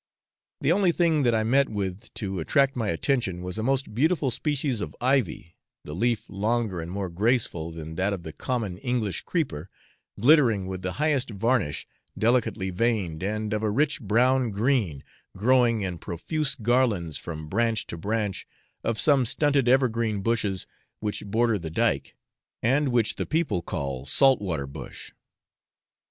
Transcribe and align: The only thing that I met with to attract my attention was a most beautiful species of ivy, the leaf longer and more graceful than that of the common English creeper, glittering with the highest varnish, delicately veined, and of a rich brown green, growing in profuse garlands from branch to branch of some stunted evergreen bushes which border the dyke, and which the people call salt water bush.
The 0.61 0.71
only 0.71 0.91
thing 0.91 1.21
that 1.21 1.35
I 1.35 1.43
met 1.43 1.69
with 1.69 2.11
to 2.15 2.39
attract 2.39 2.75
my 2.75 2.87
attention 2.89 3.43
was 3.43 3.59
a 3.59 3.61
most 3.61 3.93
beautiful 3.93 4.31
species 4.31 4.81
of 4.81 4.95
ivy, 4.99 5.55
the 5.83 5.93
leaf 5.93 6.27
longer 6.27 6.81
and 6.81 6.89
more 6.89 7.07
graceful 7.07 7.69
than 7.71 7.93
that 7.97 8.11
of 8.11 8.23
the 8.23 8.33
common 8.33 8.79
English 8.79 9.21
creeper, 9.25 9.69
glittering 10.19 10.65
with 10.65 10.81
the 10.81 10.93
highest 10.93 11.29
varnish, 11.29 11.85
delicately 12.17 12.71
veined, 12.71 13.21
and 13.21 13.53
of 13.53 13.61
a 13.61 13.69
rich 13.69 14.01
brown 14.01 14.49
green, 14.49 15.03
growing 15.37 15.81
in 15.83 15.99
profuse 15.99 16.55
garlands 16.55 17.17
from 17.19 17.47
branch 17.47 17.85
to 17.85 17.95
branch 17.95 18.47
of 18.83 18.99
some 18.99 19.23
stunted 19.23 19.69
evergreen 19.69 20.21
bushes 20.23 20.65
which 20.99 21.23
border 21.27 21.59
the 21.59 21.69
dyke, 21.69 22.15
and 22.63 22.89
which 22.89 23.17
the 23.17 23.27
people 23.27 23.61
call 23.61 24.07
salt 24.07 24.41
water 24.41 24.65
bush. 24.65 25.11